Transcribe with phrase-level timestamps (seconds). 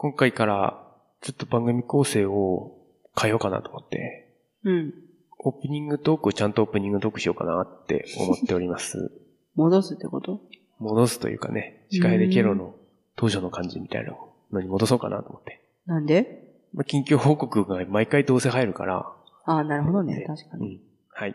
[0.00, 0.80] 今回から
[1.22, 2.78] ちょっと番組構成を
[3.20, 4.32] 変えようかなと思って、
[4.62, 4.94] うん。
[5.40, 9.10] オープニングトークをちゃんとオープニングトークしようかなって思っております。
[9.56, 10.40] 戻すってこと？
[10.78, 12.76] 戻すというかね、司会でケロの
[13.16, 14.16] 当初の感じみたいな
[14.52, 15.60] のに戻そうかなと思って。
[15.86, 16.44] なんで？
[16.74, 19.12] まあ、近況報告が毎回どうせ入るから、
[19.46, 20.24] ああ、なるほどね。
[20.28, 20.76] 確かに。
[20.76, 20.80] うん。
[21.10, 21.34] はい。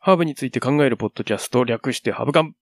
[0.00, 2.54] ハーブについて考えるポッドキャスト、略してハブカン。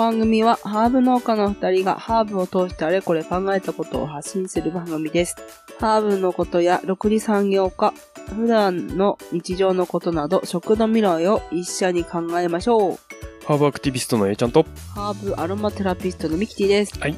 [0.00, 5.36] 番組はハーブ農家の二人がハーブを通してあれこれ考えたことを発信する番組です。
[5.78, 7.92] ハーブのことや6次産業化、
[8.34, 12.98] 普段の日常のことなど食の未来を一緒に考えましょう。
[13.44, 14.64] ハーブアクティビストの A ちゃんと。
[14.94, 16.98] ハーブアロマテラピストのミキティです。
[16.98, 17.14] とい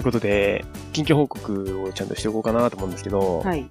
[0.00, 3.70] うことで、近況報告をちゃんとしておこうかなと思うんですけど、はい。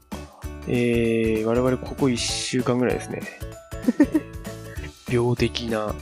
[0.70, 3.22] えー、我々ここ1週間ぐらいですね、
[5.12, 5.94] 病的な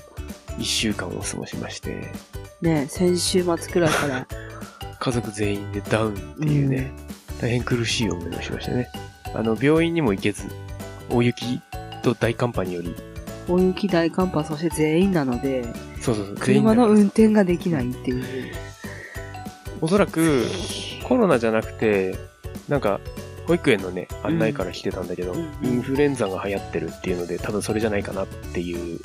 [0.57, 2.12] 1週間を過ごしまして、
[2.61, 4.27] ね先週末くらいから、
[4.99, 6.91] 家族全員でダウンっていうね、
[7.41, 8.89] 大変苦しい思いをしましたね。
[9.33, 10.44] あの、病院にも行けず、
[11.09, 11.59] 大雪
[12.03, 12.95] と大寒波により、
[13.47, 15.64] 大雪大寒波そして全員なので、
[16.00, 18.53] そうそうそう、車の運転ができないっていう。
[19.81, 20.45] おそらく
[21.03, 22.16] コロナじゃなくて、
[22.70, 23.02] なんか、
[23.47, 25.49] 保育園のね、案内から来てたんだけど、うん。
[25.61, 28.99] インフルエンザが流行ってるっていうので、多分それじゃないかなっていう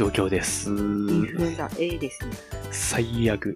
[0.00, 0.70] 状況です。
[0.70, 2.32] インフルエンザ A ですね。
[2.70, 3.54] 最悪。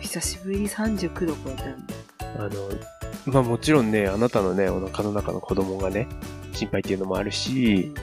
[0.00, 1.94] 久しぶりに39度超えたんで。
[2.36, 6.08] あの、まあもちろんね、あなたのね、お腹の中の子供がね、
[6.52, 7.94] 心配っていうのもあるし、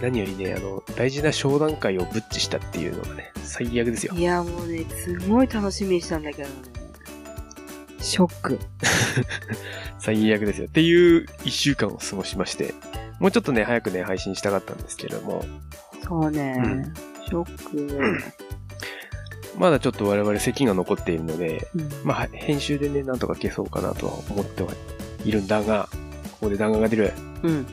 [0.00, 4.22] 何よりね、あの、大事な商談会をブッチしたっていうのがね、最悪ですよい。
[4.22, 6.54] や、もうね、すごい楽しみにしたんだけどね。
[7.98, 8.60] ショック。
[9.98, 10.66] 最悪ですよ。
[10.66, 12.72] っていう一週間を過ごしまして、
[13.18, 15.44] もうちょっとね、早くね、配信したかったんですけれども、
[16.04, 18.18] そうね、うんショック。
[19.58, 24.70] まだちょっと我々咳が残っているので、うんまあ、編集でね、なんとか消そうかなとは思っては
[25.24, 25.88] いるんだが、
[26.32, 27.12] ここで弾丸が出る。
[27.42, 27.66] うん。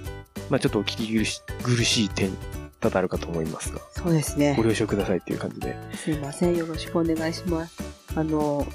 [0.50, 2.32] まあ、ちょっとお聞き苦し苦しい点、
[2.80, 4.64] 多々あるかと思いますが、そうですねご。
[4.64, 5.76] 了承くださいっていう感じで。
[5.96, 6.58] すいません。
[6.58, 7.82] よろしくお願いします。
[8.16, 8.66] あの、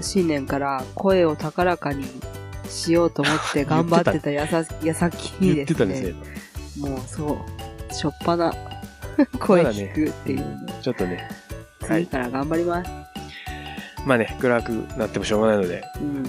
[0.00, 2.04] 新年から声を高らかに
[2.68, 5.74] しようと思って頑張ってたやさ矢先に言っですね。
[5.74, 6.02] てたんです
[6.78, 6.88] ね。
[6.88, 7.38] もうそ
[7.90, 8.54] う、しょっぱな
[9.40, 11.28] 声聞くっていうの、ちょっとね、
[11.80, 12.90] はい次から頑張ります。
[14.06, 16.24] まあね、暗くなってもしょうがないので、うん。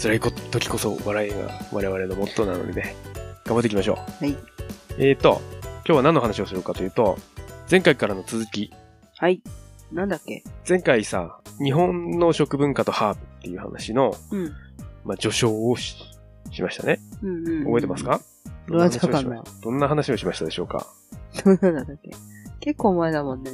[0.00, 1.36] 辛い時こそ笑いが
[1.72, 2.96] 我々のモットーなのでね、
[3.44, 4.24] 頑張っていきましょう。
[4.24, 4.36] はい。
[4.98, 5.40] えーと、
[5.86, 7.18] 今日は何の話をするかというと、
[7.70, 8.72] 前回からの続き、
[9.18, 9.42] はい。
[9.92, 10.42] なんだっけ？
[10.68, 14.52] 前回さ、日本の食文化とハーブっていう話の、うん。
[15.04, 15.96] まあ、序章をし
[16.52, 16.98] しましたね。
[17.22, 17.64] うんうん。
[17.66, 18.20] 覚えてますか？
[19.62, 20.86] どんな話をしましたでしょうか？
[21.44, 22.10] どんなんだっけ？
[22.60, 23.50] 結構前だもんね。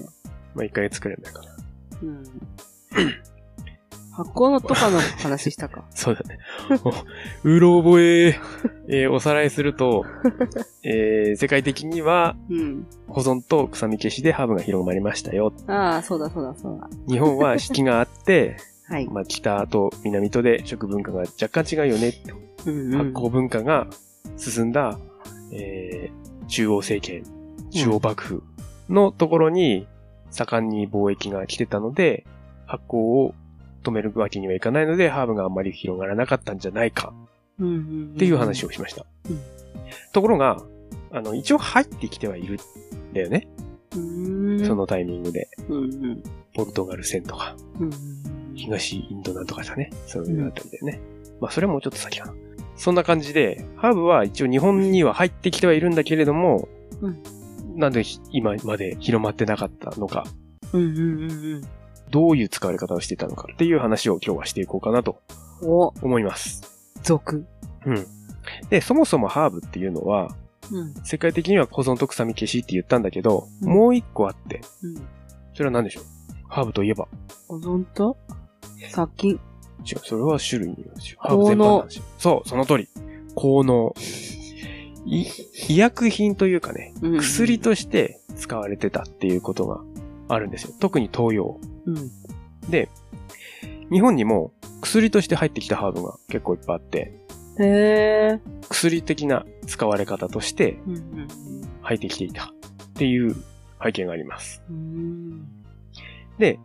[0.55, 1.49] まあ、1ヶ月くらい前かな。
[2.03, 2.25] うん。
[4.13, 5.85] 発酵のとかの話したか？
[5.93, 6.39] そうだね。
[6.83, 6.91] お
[7.49, 8.39] うろ覚え、
[8.89, 10.05] えーおさらいすると、
[10.83, 12.87] えー世界的にはうん。
[13.09, 15.53] 保存と臭み消しでハーブが広まりましたよ。
[15.67, 16.89] ああ、そうだそうだそうだ。
[17.09, 18.57] 日本は四季があって、
[18.89, 19.07] はい。
[19.09, 22.15] まあ、北と南とで食文化が若干違うよね。
[22.67, 23.87] うんうん発酵文化が
[24.39, 24.99] 進んだ、
[25.53, 27.25] えー中央政権、
[27.71, 28.43] 中央幕府
[28.89, 29.87] のところに
[30.31, 32.25] 盛んに貿易が来てたので、
[32.67, 33.35] 発酵を
[33.83, 37.13] 止めるわけにはいかないので、ハーブがあんまり広がらなかったんじゃないか。
[37.55, 37.59] っ
[38.19, 39.07] ていう話をしました。
[39.31, 39.41] うん
[40.13, 40.63] ところが、
[41.13, 43.47] あの、一応入ってきてはいるんだよね。
[44.67, 45.49] そのタイミングで。
[45.69, 46.23] うんうん。
[46.55, 47.91] ポルトガル戦とか、うん
[48.55, 49.91] 東インドなんとかさね。
[50.07, 51.01] そういうのあたりだよね。
[51.41, 52.35] まあ、それはもうちょっと先かな。
[52.77, 56.69] そんな感じで、ハーブは一応日本には入ってきてはいるんだけれども、
[57.03, 57.23] うん
[57.77, 60.27] なんでひ今まで広まってなかったのか、
[60.73, 61.63] うんうんうんうん。
[62.11, 65.21] どういう使われ方をしていたのかっていう話を今日はしていこうかなと
[65.63, 66.63] お、思います。
[67.03, 67.47] 俗。
[67.85, 68.07] うん。
[68.71, 70.35] で、そもそもハーブっていうのは、
[70.71, 70.95] うん。
[71.05, 74.95] 世界的には保存と臭み消しって言ったんだけど、うんもう一個あって、うん。
[75.55, 76.05] それは何でしょう？
[76.49, 77.07] ハーブといえば？
[77.49, 78.17] 保存と？
[78.91, 79.41] 殺菌。
[79.85, 81.19] 違う、それは種類によるんですよ。
[81.21, 82.03] ハーブ全般の話。
[82.19, 82.89] そう、その通り。
[83.35, 83.95] 効能。
[85.07, 85.27] い
[85.69, 89.81] 医薬品というかね、うん薬として使われてたっていうことが
[90.29, 90.75] あるんですよ。
[90.81, 91.61] 特に東洋。
[91.87, 92.11] うん。
[92.71, 92.89] で、
[93.91, 97.15] 日本にも薬として入ってきたハーブが結構いっぱいあって、
[97.59, 98.41] へえ。
[98.69, 100.79] 薬的な使われ方として
[101.83, 102.49] 入ってきていたっ
[102.95, 103.35] ていう
[103.83, 104.63] 背景があります。
[106.39, 106.59] で、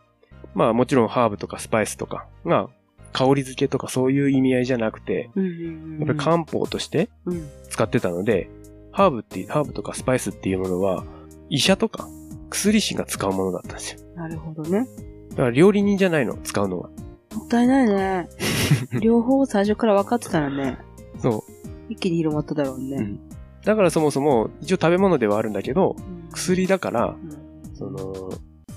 [0.54, 2.70] まあもちろんハーブとかスパイスとかが
[3.12, 6.00] 香り付けとかそういう意味合いじゃなくて、うんうんうん。
[6.00, 7.48] やっぱり漢方としてうん。
[7.70, 8.50] 使ってたので、
[8.92, 11.06] ハーブって、ハーブとかスパイスっていうものは、
[11.50, 12.08] 医者とか
[12.50, 14.00] 薬師が使うものだったんですよ。
[14.16, 14.88] なるほどね。
[15.32, 16.90] だから料理人じゃないの、使うのは。
[17.34, 18.28] もったいないね。
[19.02, 20.78] 両方最初から分かってたらね、
[21.20, 21.44] そ
[21.90, 22.78] 一気に広まっただろうう。
[22.80, 22.98] うね。
[23.02, 23.20] ん。
[23.64, 28.32] だからそもそも、一応食べ物ではあるんだけど、うん薬だから、うんその、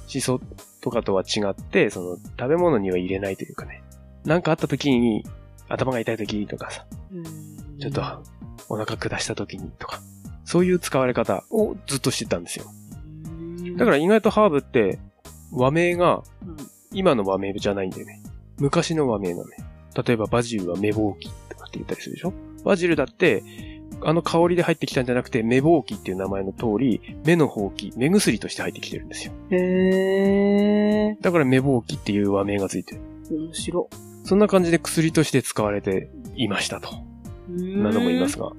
[0.09, 0.41] シソ
[0.81, 3.83] とかとは違って、その、食べ物には入れないというかね。
[4.25, 5.25] なんかあった時に、
[5.69, 7.25] 頭が痛い時とかさ、うん
[7.79, 8.03] ちょっと、
[8.69, 10.01] お腹下した時にとか、
[10.45, 12.67] そういう使われ方をずっとしてたんですよ。
[13.77, 14.99] だから意外とハーブって、
[15.53, 16.57] 和名が、うん
[16.97, 18.23] 今の和名じゃないんだよね。
[18.59, 19.57] 昔の和名なのね。
[20.07, 22.33] 例えばバジルはメボウキとかって言ったりするでしょ？
[22.65, 23.43] バジルだって、
[24.05, 29.33] あの香りで入ってきたんじゃなくて、メボウキっていう名前の通り、目のほうき、目薬として入ってきてるんですよ。
[29.51, 31.21] へー。
[31.21, 33.01] だからメボウキっていう和名がついてる。
[33.29, 33.91] 面白。
[34.25, 36.91] そんな感じで薬として使われていましたと。
[37.49, 38.53] なども言いますが。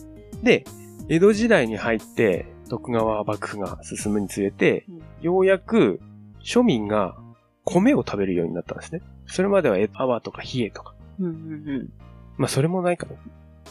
[0.44, 0.66] で、
[1.10, 4.86] 江戸時代に入って、徳川幕府が進むにつれて、
[5.22, 6.00] ようやく
[6.44, 7.16] 庶民が
[7.64, 9.02] 米を食べるようになったんですね。
[9.28, 10.94] それまではえ泡とか冷えとか。
[11.20, 11.90] うんうん
[12.38, 13.14] まあそれもないかな。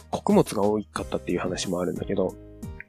[0.09, 2.35] 穀物が多かったっていう話もあるんだけど、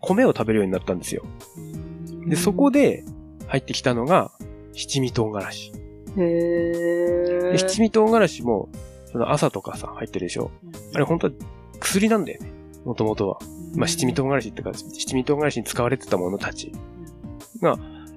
[0.01, 1.25] 米を食べるようになったんですよ。
[1.57, 2.29] うん。
[2.29, 3.05] で、そこで
[3.47, 4.33] 入ってきたのが
[4.73, 5.73] 七味唐辛子。
[6.17, 7.53] へー。
[7.53, 8.69] で七味唐辛子も、
[9.17, 10.51] その朝とかさ、入ってるでしょ？
[10.95, 11.33] あれ本当は
[11.81, 12.51] 薬なんだよね。
[12.85, 13.39] もともとは。
[13.75, 16.71] まあ七味唐辛子ってか、七味唐辛子に使われてたものたち。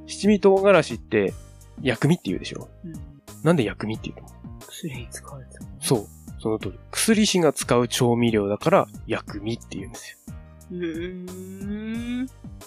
[0.07, 1.33] 七味唐辛子って
[1.81, 2.67] 薬味って言うでしょ？
[2.83, 2.93] うん
[3.43, 4.27] なんで薬味って言うの？
[4.67, 6.05] 薬に使われてたのそう。
[6.41, 6.79] その通り。
[6.91, 10.17] 薬師が使う調味料だから薬味って言うんですよ。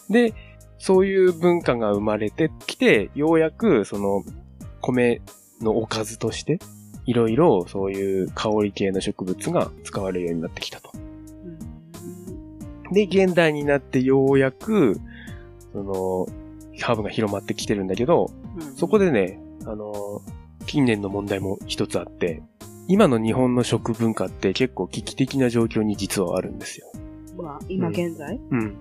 [0.08, 0.32] で、
[0.79, 4.25] そういう文化が生まれてきて、ようやくその
[4.81, 5.20] 米
[5.61, 6.58] のおかずとして、
[7.07, 10.93] いろいろそういう香り系の植物が使われるようになってきたと。
[12.93, 15.01] で、現代になってようやく、
[15.73, 16.27] その、
[16.81, 18.31] ハーブが広まってきてるんだけど、
[18.77, 20.21] そこで、でね、あの、
[20.67, 22.43] 近年の問題も一つあって、
[22.89, 26.87] 今の日本の食文化って結構危機的な状況に実はあるんですよ。
[27.37, 28.39] まあ、今現在？
[28.51, 28.77] うん。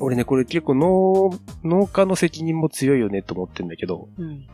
[0.00, 1.30] 俺ね、これ結構農、
[1.62, 4.46] 農家の責任も強いよねと思ってんだけど、うん。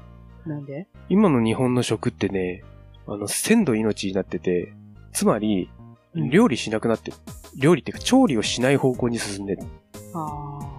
[0.44, 0.86] なんで？
[1.08, 2.62] 今の日本の食ってね、
[3.06, 4.72] あの、鮮度命になってて、
[5.12, 5.82] つまり、うん
[6.14, 7.16] 料理しなくなってる。
[7.56, 9.62] 料理っていうか調理をしない方向に進んでる。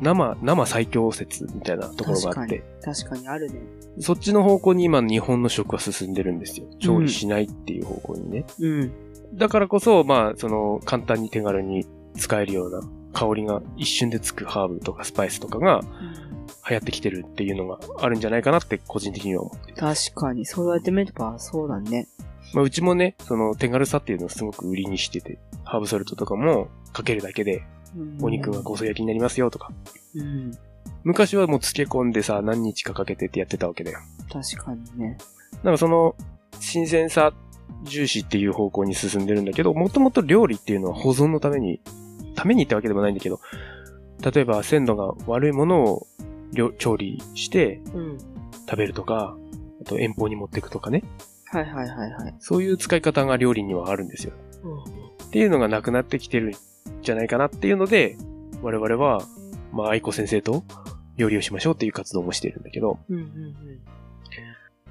[0.02, 3.60] 生、生最強説みたいなところがあって、確かにあるね。
[4.00, 6.68] そっちの方向に今日本の食は進んでるんですよ。
[6.80, 8.46] 調理しないっていう方向にね。
[8.60, 8.92] うん。
[9.34, 12.82] だからこそ、まあ、その、簡単に手軽に使えるような
[13.14, 15.82] 香りが一瞬でつくハーブとかスパイスとかが
[16.70, 19.78] 流行ってきてるっていうのがあるんじゃないかなって個人的には思ってる。
[19.78, 22.08] 確かに、そう言われてみれば、そうだね。
[22.54, 27.64] まあ、うちもね、その手軽さっていうのをすごく売りにしてて、ハーブソルトとかもかけるだけで
[28.22, 29.72] お肉が香草焼きになりますよとか。
[30.16, 30.52] うん。
[31.04, 34.00] 昔はもう漬け込んでさ、何日かかけてってやってたわけだよ。
[34.32, 35.18] 確かにね。
[35.64, 36.16] なんかその、
[36.60, 37.34] 新鮮さ
[37.84, 41.82] 重視っていう方向に進んでるんだけど、もともと料理っていうのは保存のために、
[42.36, 43.40] ためにってわけでもないんだけど、
[44.34, 46.33] 例えば鮮度が悪いものを料
[46.78, 48.18] 調理してうん。
[48.70, 49.36] 食べるとか、
[49.82, 51.04] あと遠方に持っていくとかね。
[51.46, 52.36] はいはいはいはい。
[52.40, 54.34] そういう使い方が料理にはあるんですよ。
[55.26, 56.54] っていうのがなくなってきてるん
[57.02, 58.18] じゃないかなっていうので、
[58.62, 59.22] 我々は、
[59.72, 60.64] まあ、愛子先生と
[61.18, 63.56] 料理をしましょうっていう活動もしてるんだけど、うんうん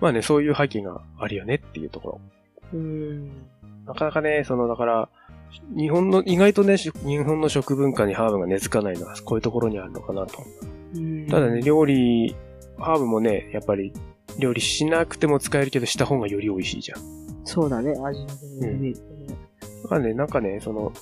[0.00, 2.20] まあね、そういう背景があるよねっていうところ。
[2.74, 2.80] うん。
[2.80, 3.30] うん。
[3.86, 5.08] なかなかね、その、だから、
[5.76, 10.38] 日本の、意外とね、し日本の食文化にハーブが根付かないのは、こういうところにあるのかなと。
[10.94, 11.26] うん。
[11.28, 12.34] ただね、、料理、
[12.78, 13.92] ハーブもね、やっぱり、
[14.38, 17.00] 料理しなくても使えるけど、した方がより美味しいじゃん。
[17.44, 18.26] そうだね、味の
[18.62, 18.92] うん。
[18.92, 18.98] だ
[19.88, 20.92] からね、なんかね、その、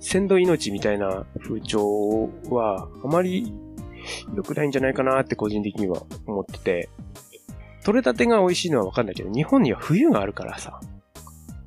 [0.00, 3.52] 鮮度命みたいな風潮は、あまり
[4.34, 6.88] 良くないんじゃないかなって個人的には思ってて、
[7.84, 10.80] 取れたてが美味しいのはわかんないけど、日本には冬があるからさ、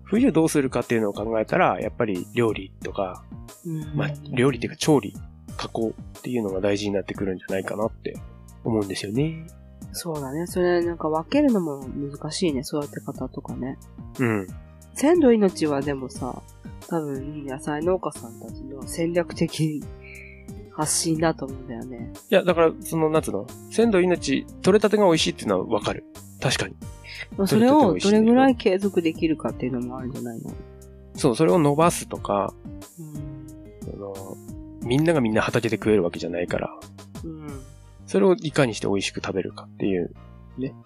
[0.03, 3.23] 冬どうするかっていうのを考えたら、やっぱり料理とか、
[3.65, 3.95] うん。
[3.95, 5.13] まあ、料理っていうか調理、
[5.61, 8.17] 加工っていうのが大事になってくるんじゃないかなって
[8.63, 9.45] 思うんですよね。
[9.91, 10.47] そうだね。
[10.47, 12.61] それなんか分けるのも難しいね。
[12.61, 13.77] 育て方とかね。
[14.19, 14.47] うん。
[14.95, 16.41] 鮮度命はでもさ、
[16.87, 19.83] 多分野菜農家さんたちの戦略的
[20.71, 22.11] 発信だと思うんだよね。
[22.31, 26.05] いや、だから、その、なんつうの、鮮度命、取れたてが美味しいっていうのはわかる。
[26.41, 26.75] 確かに。
[27.37, 30.51] まあそれをどれぐらい継続できるかっていうのもあるんじゃないの？
[31.15, 32.53] そう、それを伸ばすとか、
[32.97, 33.91] うん。
[33.91, 34.30] その、
[34.81, 36.69] みんながみんな畑で食えるわけじゃないから、
[37.23, 37.61] うん。
[38.07, 40.11] それをいかにして美味しく食べるかっていう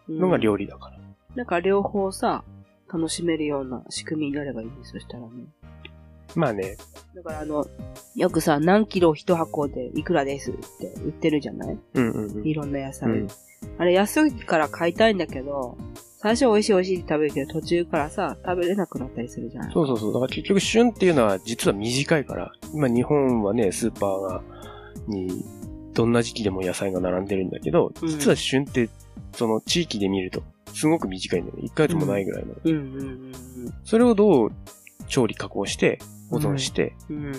[0.09, 0.99] のが料理だから。
[1.35, 2.43] なんか両方さ、
[2.91, 4.73] 楽しめるような仕組みになればいいね。
[4.83, 5.29] そしたらね。
[6.35, 6.77] まあね、
[7.15, 7.65] だからあの、
[8.15, 11.77] よくさ、何キロ一箱でいくらですって売ってるじゃない？
[11.93, 12.47] うんうんうん。
[12.47, 13.09] いろんな野菜。
[13.09, 13.27] うん
[13.79, 15.75] あれ安いから買いたいんだけど、
[16.25, 19.71] 最初美味しい美味しいって食べるけど、途中からさ、食べれなくなったりするじゃん。
[19.71, 20.13] そうそうそう。
[20.13, 24.41] だから結局旬っていうのは実は短いから、今日本はね、スーパーが、
[25.07, 25.45] に、
[25.93, 28.89] どんな時期でも野菜が並んでるんだけど、うん実は旬って、
[29.33, 30.41] その地域で見ると、
[30.73, 31.63] すごく短いんだよね。
[31.67, 32.55] 1ヶ月もないぐらいの。
[32.63, 33.31] うんうん
[33.83, 34.51] それをどう
[35.07, 35.99] 調理加工して、
[36.31, 37.33] 保存して、うんうん。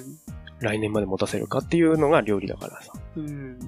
[0.61, 2.93] 来年まで持たせるかっていうのが料理だからさ。
[3.17, 3.29] うん。
[3.29, 3.59] うん。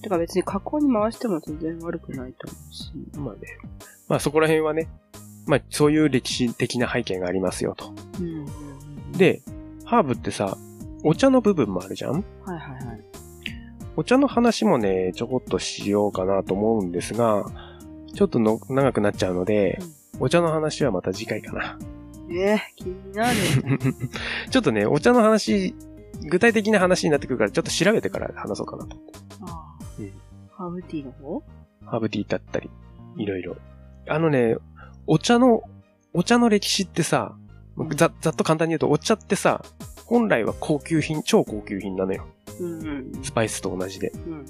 [0.00, 2.90] てか別に加工に回しても全然悪くないと思うし。
[3.18, 3.40] まあね。
[4.12, 4.90] まあそこら辺はね、
[5.46, 7.94] まあそういう歴史的な背景がありますよと。
[8.20, 9.40] うんうんうん。、で、
[9.86, 10.58] ハーブってさ、
[11.02, 12.12] お茶の部分もあるじゃん？
[12.12, 13.00] はいはいはい。
[13.96, 17.46] お茶の話もね、ちょこっとしようかなと思うんですが、
[18.14, 19.78] ちょっとの長くなっちゃうので、
[20.20, 21.78] お茶の話はまた次回かな。
[22.30, 23.38] えー、気になる。
[24.50, 25.74] ちょっとね、お茶の話、
[26.28, 28.96] 具体的な話になってくるから、ちょっと調べてから話そうかなと。
[29.40, 30.12] ああうん
[30.50, 31.42] ハーブティーの方？
[31.86, 32.68] ハーブティーだったり、
[33.16, 33.56] いろいろ。
[34.08, 34.56] あのね、
[35.06, 35.62] お茶の、
[36.12, 37.36] お茶の歴史ってさ、
[37.96, 39.64] ざ、ざっと簡単に言うと、お茶ってさ、
[40.06, 42.26] 本来は高級品、超高級品なのよ。
[42.60, 43.24] うんうん。
[43.24, 44.12] スパイスと同じで。
[44.26, 44.44] うんうん。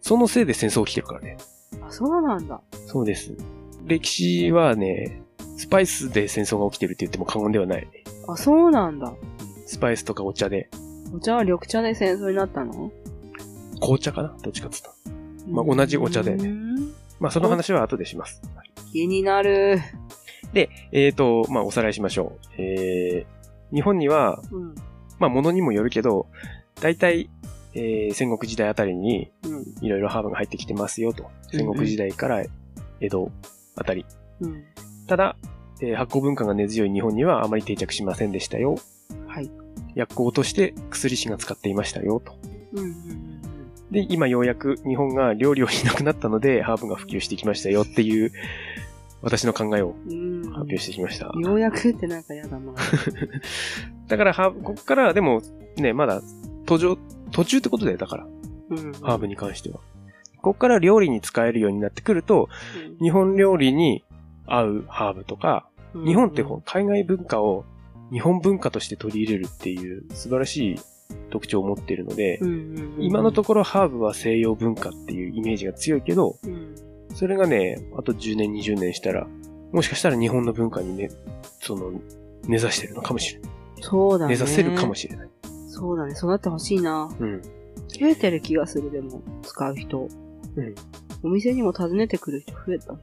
[0.00, 1.36] そのせいで戦争起きてるからね。
[1.82, 2.60] あ、そうなんだ。
[2.86, 3.34] そうです。
[3.84, 5.20] 歴史はね、
[5.56, 7.86] スパイスで戦争が起きてるって言っても過言ではない。
[8.28, 9.12] あ、そうなんだ。
[9.66, 10.70] スパイスとかお茶で、
[11.14, 12.90] お茶は緑茶で戦争になったの？
[13.80, 14.36] 紅茶かな？
[14.42, 14.92] どっちかっつった。
[15.48, 16.82] まあ同じお茶だよねね。
[17.20, 18.42] まあその話は後でします。
[18.94, 19.80] 気になる。
[20.52, 22.62] で、えーと、まあおさらいしましょう。
[22.62, 24.74] えー、日本には、うん。
[25.18, 26.28] まあ物にもよるけど、
[26.80, 27.28] 大体、
[27.74, 29.84] えー、戦国時代あたりにうん。
[29.84, 31.28] いろいろハーブが入ってきてますよと。
[31.50, 32.44] 戦国時代から
[33.00, 33.32] 江戸
[33.74, 34.06] あたり。
[34.40, 34.64] うん。
[35.08, 35.36] ただ、
[35.80, 38.76] えー発酵文化が根強い日本にはあまり定着しませんでしたよ。
[39.26, 39.50] はい。
[39.96, 42.38] 薬効として薬師が使っていましたよと。
[42.74, 43.24] うんうんうん
[43.94, 48.32] で、今ようやく日本が料理をしなくなったので、ハーブが普及してきましたよっていう、
[49.24, 50.44] 私の考えをうん。
[50.44, 50.50] うん。
[50.50, 51.26] 発表してきました。
[51.26, 52.72] ようやくってなんかやだな。
[54.08, 55.42] だから、ハーブ、ここからはでも、
[55.76, 56.22] ね、まだ、
[56.66, 56.98] 途上、
[57.32, 58.26] 途中ってことだよ、だから、
[58.70, 58.92] うん。
[58.92, 59.80] ハーブに関しては。
[60.36, 62.48] ここから料理に使えるようになってくると、
[63.00, 64.04] 日本料理に
[64.46, 67.64] 合うハーブとか、うん日本ってほ海外文化を
[68.10, 70.80] 日本文化として取り入れるっていう素晴らしい
[71.30, 76.74] 特徴を持っているのでう、んうんうん今のところハーブは西洋文化っていうイメージが強いけど、うん
[77.14, 79.26] それがね、あと10年、20年したら、
[79.72, 81.10] もしかしたら日本の文化にね、
[81.60, 81.92] その、
[82.46, 83.50] 根ざしてるのかもしれない。
[83.80, 84.30] そうだね。
[84.32, 85.28] 根ざせるかもしれない。
[85.68, 86.14] そうだね。
[86.14, 87.08] そうなってほしいな。
[87.18, 87.42] うん。
[87.88, 90.08] 増えてる気がする、でも、使う人。
[90.56, 90.74] うん。
[91.22, 92.94] お店にも訪ねてくる人増えた。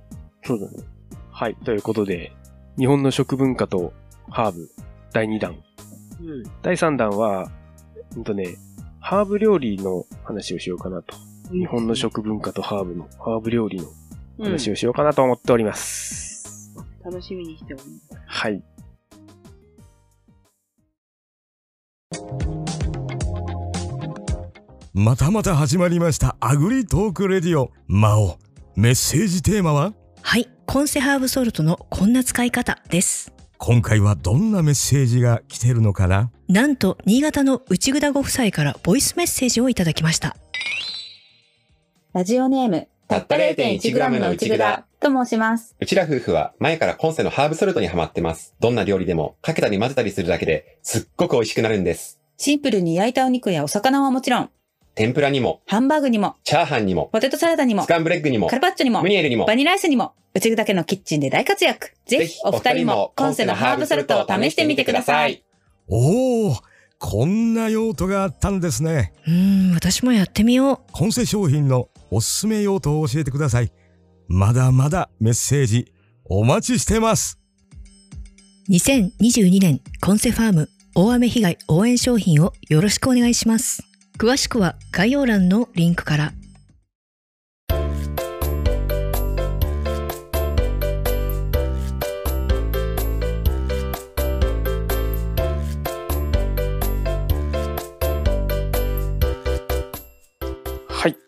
[0.44, 0.84] そうだね。
[1.32, 1.56] はい。
[1.56, 2.34] ということで、
[2.78, 3.94] 日本の食文化と
[4.30, 4.70] ハーブ、
[5.14, 5.56] 第2弾。
[6.22, 6.44] うん。
[6.62, 7.50] 第3弾は、
[8.14, 8.58] ほんとね、
[9.00, 11.16] ハーブ料理の話をしようかなと。
[11.52, 13.86] 日本の食文化とハーブの、ハーブ料理の
[14.40, 16.74] 話をしようかなと思っております。
[16.76, 18.22] うん楽しみにしております。
[18.28, 18.64] はい。
[24.94, 28.38] またまた始まりましたアグリトークレディオ魔王
[28.76, 29.94] メッセージテーマは？
[30.22, 33.34] はい、コンセハーブソルトのこんな使い方です。
[33.58, 36.30] 今回はどんなメッセージが来てるのかな？
[36.50, 40.36] なんと、新潟の内ぐだご夫妻からボイスメッセージをいただきました。
[42.14, 45.76] ラジオネーム、たった 0.1g の内蔵と申します。
[45.78, 48.56] うちら夫婦は前から今世のハーブソルトにハマってます。
[48.62, 52.22] どんな料理でもかけたり混ぜたりするだけですっごく美味しくなるんです。
[52.38, 54.50] シンプルに焼いたお肉やお魚はもちろん、
[54.96, 61.92] 天ぷらにも、ハンバーグにも、チャーハンにも、ポテトサラダにもス、カンブレッグにもカ、ルパッチョにもム、ニエルにもバ、ニラアイスにも、うちだけのキッチンで大活躍。
[62.06, 65.44] ぜひお二人も今世のハーブソルトを試してみてください。。
[65.90, 66.56] おお
[67.02, 73.72] こんな用途があったんですねうーん、私もやってみよコンセ商品のおすすめ用途を教えてください
[74.28, 75.92] まだまだメッセージ
[76.26, 77.40] お待ちしてます。
[78.70, 83.84] 2022年コンセファーム大雨被害応援商品をよろしくお願いします。
[84.18, 86.32] 詳しくは概要欄のリンクから。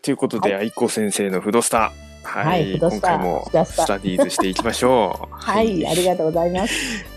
[0.03, 1.81] ということで、愛子先生のフドスター。
[1.81, 1.91] は。
[2.23, 5.31] はい今回もスタディーズしていきましょう。
[5.31, 6.73] はい、ありがとうございます。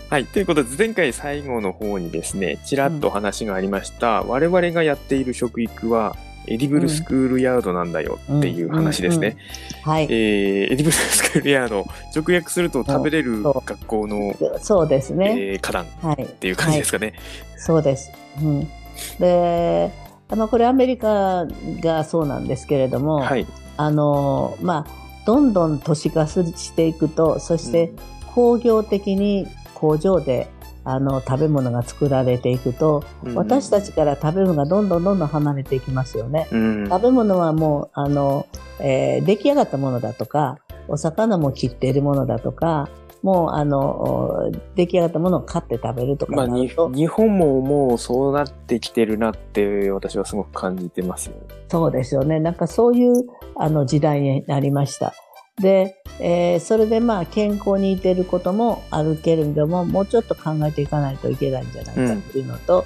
[0.09, 0.25] はい。
[0.25, 6.15] ということで、前回最後の方にですね、ちらっと話がありました、我々がやっている食育は、
[6.47, 9.35] エディブルスクールヤードなんだよっていう話ですね。
[9.83, 15.35] はい、えー、エディブル スクールヤード、直訳すると食べれる学校の、そうですね。
[15.37, 17.11] えー、花壇はい、っていう感じですかね。
[17.57, 18.13] そうです。
[18.41, 18.67] うん、
[19.19, 19.91] で、
[20.29, 21.45] あのこれアメリカ
[21.81, 23.47] がそうなんですけれども、はい。
[23.77, 27.91] あのまあどんどん都市化していくと、そして
[28.33, 30.47] 工業的に工場で
[30.83, 36.47] あの食べ物が作られていくと、うん私たちから食べ物がどんどんどんどん離れていきますよね。
[36.51, 36.87] うん。
[36.89, 38.47] 食べ物はもう、あの、
[38.79, 42.87] えー出来上がったものだとか、お魚も切っているものだとか、
[43.23, 51.41] もう、あの、お出来上がったものを買って食べるとまあ、にかなると、日本ももうそうなってきてるなって私はすごく感じてますよね。
[51.69, 52.39] そうですよね。
[52.39, 55.13] なんかそういうあの時代になりました。
[55.59, 62.85] で、えーそれでまあ健康にいてることもあるけれども、もうちょっと考えていかないといけないんじゃないかっていうのと、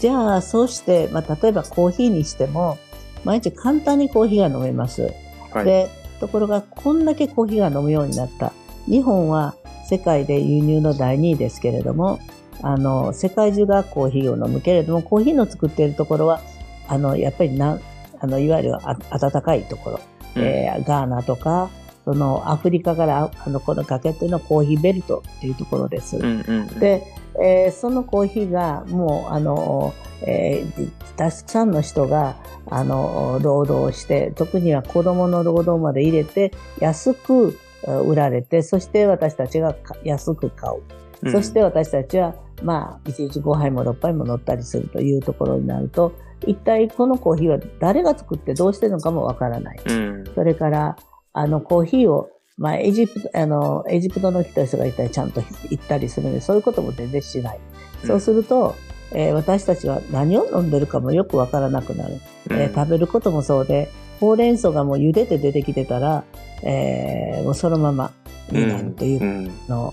[0.00, 2.78] じゃあそうして、まあ例えばコーヒーにしても、
[3.24, 5.12] 毎日簡単にコーヒーが飲めます。
[5.52, 5.64] はい。
[5.64, 5.88] で、
[6.20, 8.52] ところがこんだけコーヒーが飲むようになった。
[8.86, 9.54] 日本は
[9.88, 12.20] 世界で輸入の第2位ですけれども、
[12.62, 16.40] あの、世界中がコーヒーを飲むけれども、コーヒーの作っているところは、
[16.88, 17.78] あの、やっぱりな、
[18.20, 20.00] あの、いわゆるあ暖かいところ、
[20.36, 21.70] うんえーガーナとか、
[22.04, 26.16] そのアフリカからあのこのかけてのコーヒーベルトっていうところです。
[26.16, 26.66] うんうん。
[26.78, 27.04] で、
[27.40, 32.36] えーそのコーヒーがもうあの、えーたくさんの人が
[32.70, 40.82] あの労働して特には子供の労働まで入れて安くえー売られてそして私たちがか安く買う、
[41.22, 42.34] うんそして私たちは
[42.64, 46.12] まあ1日5杯も6杯も乗ったりするというところになると
[46.46, 49.80] 一体このコーヒーは誰が作ってどうしてるのかもわからない。
[49.84, 50.24] うん。
[50.34, 50.96] それから、
[51.32, 57.60] あの、コーヒーを、まあ、エジプト、あの、エジプトの人がいたりちゃんと行ったりするので、そういうことも全然しない。
[58.04, 58.74] そうすると、
[59.14, 62.14] えー私たちは何を飲んでるかもよくわからなくなる、
[62.50, 63.88] えー食べることもそうで、
[64.22, 66.22] ほうれん草がもう茹でて出てきてたら、
[66.62, 68.12] えーもうそのまま
[68.52, 69.92] になるといううんの、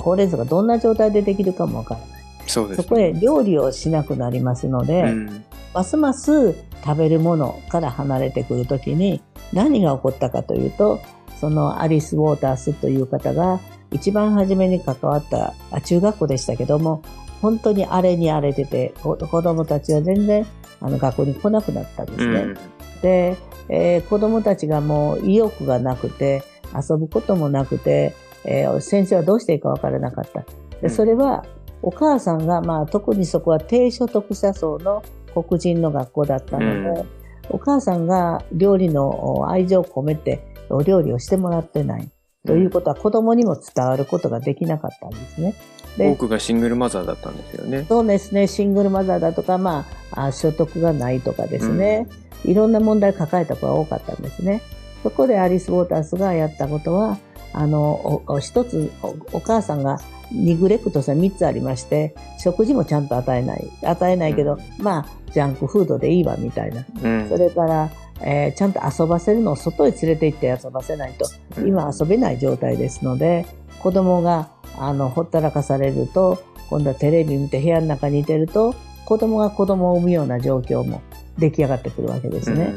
[0.00, 2.08] ほうれん草がどんな状態でできるかもわからない。
[2.46, 2.84] そうですね。
[2.84, 6.52] そこへ料理をしなくなりますので、うんますます
[6.84, 9.22] 食べるものから離れてくるときに
[9.52, 11.00] 何が起こったかというと、
[11.40, 13.60] そのアリス・ウォータースという方が
[13.92, 17.02] 一番初めに関わった、あ中学校でしたけども、
[17.40, 20.44] 本当に荒れに荒れてて、こ子供たちは全然
[20.82, 22.40] あの学校に来なくなったんですね。
[22.40, 22.58] うん
[23.02, 23.36] で、
[23.68, 26.42] えー子供たちがもう意欲がなくて、
[26.74, 30.40] 遊ぶこともなくて、えー先生はどうしていいかわからなかった。
[30.40, 30.46] で、
[30.82, 31.44] うんそれは、
[31.82, 37.08] お母さんが、まあ、特にそこは低所得者層の黒人の学校だったので、うん
[37.52, 42.08] お母さんが料理のお愛情を込めてお料理をしてもらってない。
[42.46, 45.54] ということは子供にも伝わることができなかったんですね。
[45.96, 47.84] で多くがシングルマザーだったんですよね。
[47.88, 52.06] そうですね、シングルマザーだとか、まあ、あ所得がないとかですね、
[52.44, 54.62] いろんな問題を抱えた子が多かったんですね。
[55.02, 57.18] そこでアリス・ウォータースがやったことは、
[57.52, 59.98] あの、一つお、お母さんが
[60.30, 63.70] ニグレクトさ3つありまして、食事もちゃんと与えない。
[63.82, 66.84] 与えないけど、うんまあ、ジャンクフードでいいわ、みたいな。
[67.02, 67.90] うんそれから、
[68.22, 71.26] えーちゃんと遊ばせるのを外へ連れて行って遊ばせないと、
[71.66, 73.46] 今遊べない状態ですので、
[73.82, 78.74] 子供が、あの、ほったらかされると、今度はテレビ見て部屋の中にいてると、
[79.06, 81.02] 子供が子供を産むような状況も
[81.38, 82.74] 出来上がってくるわけですね。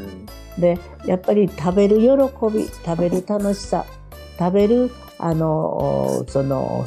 [0.58, 2.06] で、やっぱり食べる喜
[2.52, 3.84] び、食べる楽しさ、
[4.38, 6.84] 食べる、あの、その、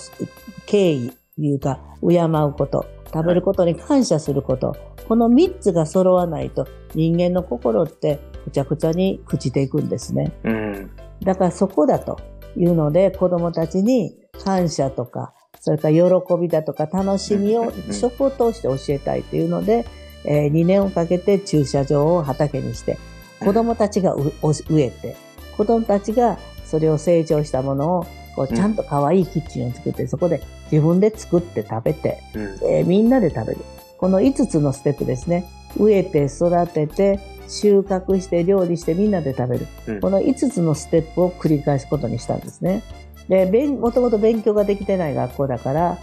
[0.65, 4.75] 敬意、いうか、敬うこと、食べることに感謝すること、
[5.07, 10.31] この三つが揃わないと人間の心ってぐちゃぐちゃに朽ちていくんですね。
[10.43, 10.51] うん。
[10.53, 10.91] うん。
[11.23, 12.19] だからそこだと
[12.55, 16.01] いうので子供たちに感謝とか、それから喜
[16.39, 19.85] びだとか楽しみを食を通して教えたいというので、
[20.23, 22.97] えー2年をかけて駐車場を畑にして、
[23.39, 25.15] 子供たちが植えて、
[25.57, 32.41] 子供たちがそれを成長したものをこうちゃんと可愛いキッチンを作って、そこで自分で作って食べて、うん。
[32.69, 33.59] えーみんなで食べる。
[33.97, 35.45] この5つのステップですね。
[35.75, 39.67] 植えて、育てて、収穫して、料理して、みんなで食べる。
[39.87, 42.83] うんこの5つのステップを繰り返すことにしたんですね。
[43.29, 45.97] で、勉もともと勉強ができてない学校だから、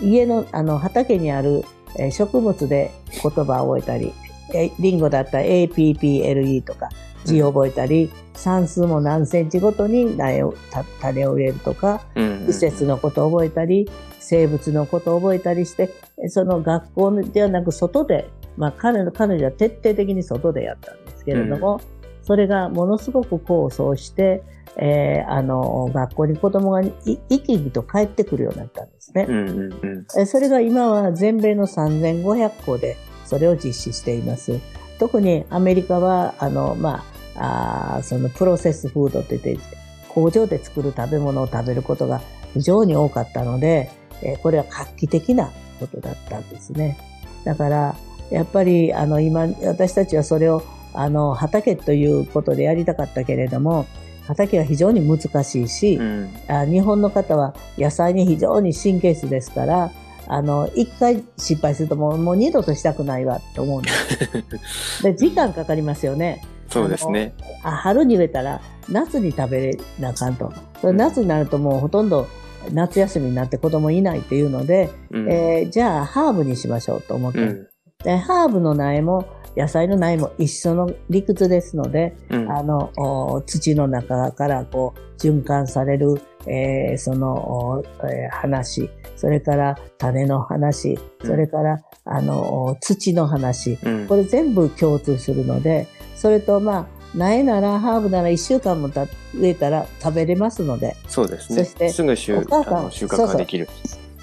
[0.00, 1.64] 家の、あの、畑にある、
[1.98, 2.90] えー植物で
[3.22, 4.12] 言葉を覚えたり、
[4.54, 6.88] えーリンゴだったら APPLE とか
[7.24, 12.46] 字を覚えたり、算数も何センチごとに苗を、た種を植えるとか、うん。
[12.46, 15.90] 季節のことを覚えたり、生物のことを覚えたりして、
[16.28, 21.80] その学校ではなく外で、まあ彼の、彼女は徹底的に外でやったんですけれども、
[22.22, 24.42] それがものすごく功を奏して、
[24.76, 29.26] えーあの、学校に子供がい生き生きと帰ってくるようになったんですね。
[29.28, 30.06] うんうんうん。
[30.18, 34.60] えそれが今は全米の3500校でそれを実施しています。
[34.98, 37.04] 特にアメリカは、あの、ま
[37.36, 39.62] あ、あーそのプロセスフードって言って、
[40.08, 42.20] 工場で作る食べ物を食べることが
[42.54, 43.90] 非常に多かったので、
[44.22, 46.96] えーこれは画期的なことだったんですね。
[47.44, 47.96] だから、
[48.32, 50.62] やっぱり、あの、今、私たちはそれを、
[50.94, 53.86] あの、畑ということでやりたかったけれども、
[54.26, 56.30] 畑は非常に難しいし、うん。
[56.48, 59.90] あ日本の方は野菜に非常に神経質ですから、
[60.28, 65.02] あの、一回失敗するともうもう二度としたくないわと思うんです。
[65.02, 66.42] で、時間かかりますよね。
[66.68, 67.34] そうですね。
[67.62, 70.52] あ春に植えたら夏に食べなあかんと。
[70.80, 72.26] それ夏になるともうほとんど
[72.72, 75.30] 夏休みになって子供いないっていうので、うん。
[75.30, 77.66] えーじゃあハーブにしましょうと思って、うん。
[78.02, 82.50] でハーブの苗も野菜の苗も一緒の理屈ですので、うん。
[82.50, 95.86] あの、お土の中からこう循環される、えーその、おえー話、それから種の話、それから、あの、お土の話、うんこれ全部共通するので、
[96.16, 101.64] それとまあ、苗ならハーブなら1週間もた植えたら食べれますので、そうですね。
[101.64, 103.68] そしてすぐ収お母さん収穫ができる。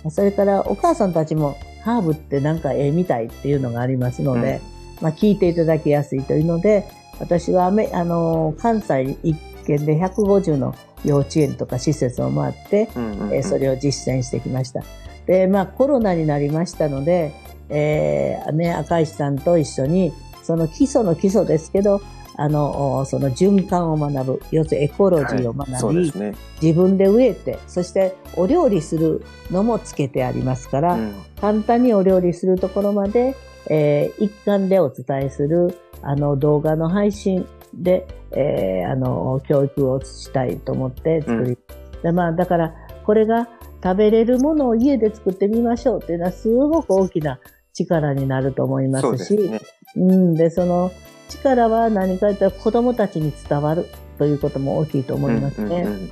[0.10, 1.56] それからお母さんたちも
[1.90, 4.62] ハーブってなんかええみたいっていうのがありますので、
[5.02, 6.86] まあ聞いていただきやすいというので、
[7.20, 14.84] 私はあの関西一軒で150の幼稚園とか施設を回って、うんうんうんえーそれを実践してきました。
[15.26, 17.34] で、まあコロナになりましたので、
[17.70, 22.02] えーね、赤石さんと一緒に、その基礎の基礎ですけど、
[22.40, 26.34] あの、おその循環を学ぶ、要するにエコロジーを学び、そうですね。
[26.62, 29.22] 自分で植えて、そしてお料理する
[29.52, 31.14] のもつけてありますから、うん。
[31.42, 33.36] 簡単にお料理するところまで、
[33.70, 41.58] えー一貫でお伝えする、あの、動画の配信で、えーあの、教育をしたいと思って作り、
[42.04, 42.74] でまあ、だから、
[43.04, 43.50] これが
[43.84, 47.42] 食べれるものを家で作ってみましょうっていうのはすごく大きな
[47.74, 49.62] 力になると思いますし、ですね。
[49.98, 50.92] うん、で、その
[51.30, 53.88] 力は何かというと子供たちに伝わる
[54.18, 55.82] ということも大きいと思いますね。
[55.82, 56.12] うんうんうん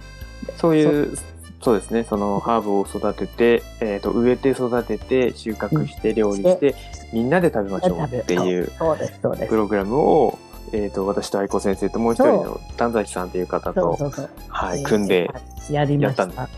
[0.56, 1.17] そういう、
[1.62, 2.03] そうですね。
[2.03, 6.75] そのハーブを育てて、えっ、と、植えて育てて、収穫して、料理して、
[7.12, 8.71] みんなで食べましょうっていう
[9.49, 9.56] プ。
[9.56, 10.38] ログラムを、
[10.71, 13.97] えっ、と、私と愛子先生ともう一人の丹崎さんという方と。
[14.49, 15.30] はい、組んで、
[15.69, 16.49] やりましやったた。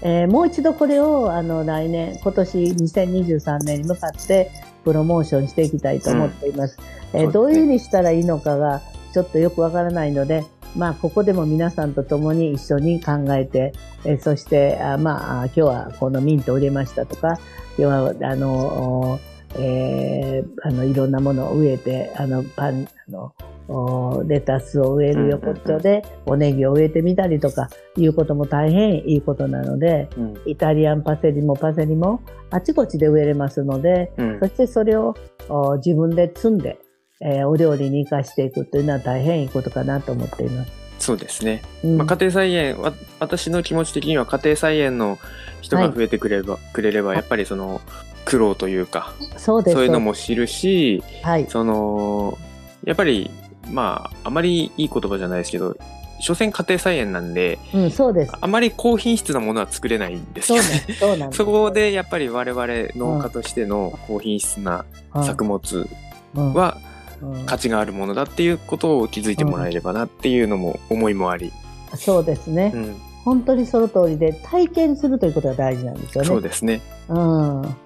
[0.00, 4.50] えーもう一度これをあの来年、今年2023年に向かって
[4.84, 6.78] プロモーションしていきたいと思っています。
[6.78, 8.80] うですねどういうふうにしたらいいのかが
[9.12, 10.44] ちょっとよくわからないので、
[10.76, 13.72] まあここでも皆さんと共に一緒に考えて、
[14.04, 17.38] えーそして、あまああ今日はこのミントを入れましたとか、
[17.78, 19.18] 今日はあの、お
[19.56, 23.34] えーあのいろんなものを植えて、あのパン、あの
[23.68, 30.40] おレタスを植える横っちょで、おネギを植えてみたりとかいうことも大変いいことなので、うん。
[30.46, 34.40] イタリアンパセリもパセリもあちこちで植えれますので、うん。
[34.40, 35.14] そしてそれを
[35.48, 36.78] お自分で摘んで、
[37.20, 40.72] えーお料理に活かしていくというのは大変いいことかなと思っています。
[40.98, 41.62] そうですね。
[41.84, 41.96] うん。
[41.98, 45.18] まあ、家庭菜園、わ私の気持ち的には家庭菜園の
[45.60, 47.80] 人が増えてくれれば、くれれば、やっぱりその、
[48.28, 51.46] 苦労というか、そういうのも知るし、はい。
[51.48, 52.36] その、
[52.84, 53.30] やっぱり、
[53.70, 55.76] まあ、あまりいい言葉じゃないですけど、
[56.20, 58.32] 所詮家庭菜園なんで、うん、そうです。
[58.38, 60.86] あまり高品質なものは作れないんですよね。
[60.98, 61.32] そうなん。
[61.32, 64.84] そこでやっぱり我々農家としての高品質な
[65.22, 65.88] 作物
[66.34, 66.76] うんは
[67.22, 71.52] うん価値があるものだっていうことを気づいてもらえればなっていうのも思いもあり。
[71.94, 76.28] そうですね、うん、本当にその通りで体験するということが大事なんですよね。
[76.28, 76.80] そうですね。
[77.08, 77.76] うん。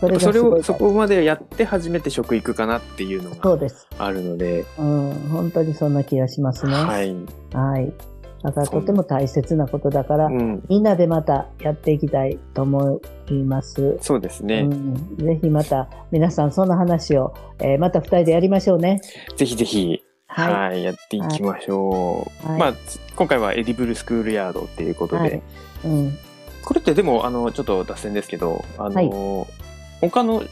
[0.00, 3.86] それがそれを、そこまでやって初めて食育かなっていうのがそうです。
[3.98, 5.12] あるので、うん。
[5.30, 6.72] 本当にそんな気がしますね。
[6.72, 7.14] はい。
[7.52, 7.92] はい。
[8.42, 10.62] だからとても大切なことだから、うん。
[10.68, 13.98] みんなでまたやっていきたいと思います。
[14.00, 14.60] そうですね。
[14.60, 19.02] うん、ぜひまた皆さんその話を、えーまた二人でやりましょうね。
[19.36, 22.48] ぜひぜひ、はいはい、やっていきましょう。
[22.48, 22.74] はいまあ、
[23.16, 25.42] 今回はエディブルスクールヤードっていうことで、はい
[25.84, 26.18] うん。
[26.64, 29.69] これってでも、あの、ちょっと脱線ですけど、あの、はい
[30.00, 30.42] 他の、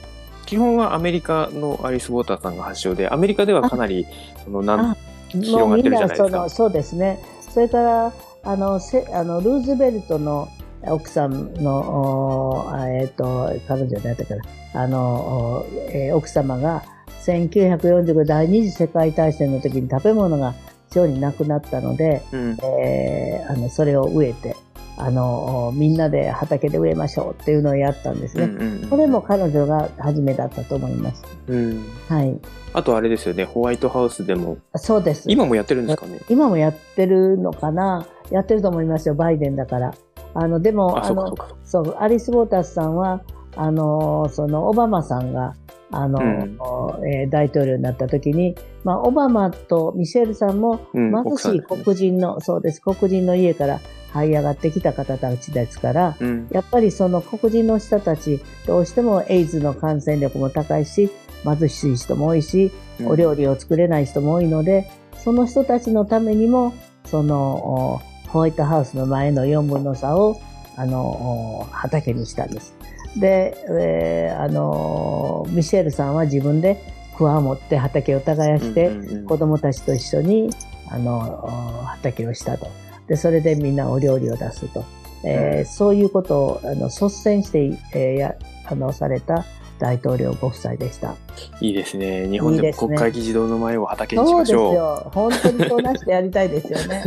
[0.46, 4.06] 基本はアメリカのアリス・ウォーターさんが発祥で、アメリカではかなり、
[4.44, 4.96] その、なんあ。
[5.28, 6.22] 広がってるじゃないですか。
[6.22, 7.18] もうみんなそのそうですね。
[7.50, 8.12] それから
[8.44, 10.48] あのせあのルーズベルトの
[10.82, 16.82] 奥さんのえっ、と彼女だったからあの、おえー奥様が
[17.24, 20.54] 1945第二次世界大戦の時に食べ物が
[20.88, 24.56] 非常になくなったので、うん、えーあのそれを植えて
[25.00, 28.44] あのおみんなで畑で植えましょうっていうのをやったんですね。
[28.44, 31.24] うんうんうんこれも彼女が初めだったと思います。
[31.46, 31.84] うん。
[32.08, 32.36] はい。
[32.72, 35.24] あとあれですよね、ホワイトハウスでも、そうです。
[35.30, 36.20] 今もやってるんですかね？
[36.28, 38.06] 今もやってるのかな？
[38.30, 39.94] やってると思いますよ、バイデンだから。
[40.34, 41.34] あの、でも、あ、あの
[41.64, 43.22] そうアリス・ウォータースさんは、
[43.56, 45.54] あの、その、オバマさんが、
[45.90, 46.58] あの、うん
[47.06, 53.80] えー大統領になった時に、まあ、オバマとミシェルさんも、うん貧しい奥さんですね黒人の、そうです、黒人の家から
[54.14, 56.48] 這い上がってきた方たちですから、うん。
[56.50, 61.10] やっぱりその黒人の人たち、どうしてもエイズの感染力も高いし、
[61.44, 62.72] 貧しい人も多いし、
[63.04, 66.74] お料理を作れない人も多いので、その人たちのためにも
[67.10, 70.40] その、ホワイトハウスの前の4分の差を、
[70.76, 72.74] あの、畑にしたんです。
[73.16, 76.78] で、えー、あの、ミシェルさんは自分で
[77.16, 78.90] クワを持って畑を耕して、
[79.26, 80.50] 子供たちと一緒に、
[80.90, 82.68] あの、畑をしたと。
[83.08, 84.84] で、それでみんなお料理を出すと。
[85.24, 88.34] えー、そういうことをあの率先して、えー、や
[88.66, 89.44] あのされた
[89.78, 91.16] 大統領ご夫妻でした。
[91.60, 92.28] いいですね。
[92.28, 95.10] 日本でも国会議事堂の前を畑にしましょう。
[95.14, 95.50] そうですよ。
[95.54, 97.04] 本当にそうなしてやりたいですよね。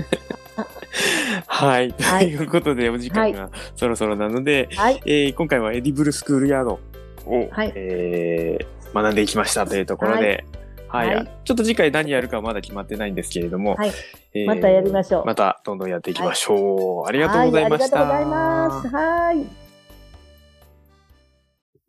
[1.48, 1.94] はい。
[1.94, 6.80] ということで、お時間がそろそろなので、はい、えー、今回はエディブルスクールヤード
[7.26, 10.46] を、はい、えー、学んでいきましたというところで、
[10.92, 13.92] はい、はい、ちょっと次回何やるかはまだ決まってないんですけれども、はい
[14.34, 15.26] えー、またやりましょう。
[15.26, 17.02] またどんどんやっていきましょう。
[17.04, 18.04] はい、ありがとうございました。
[18.04, 18.88] はい、ありがとうございます。
[18.90, 19.38] はい。